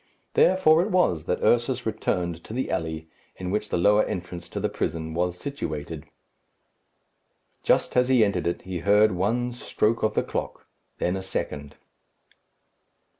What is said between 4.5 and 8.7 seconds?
the prison was situated. Just as he entered it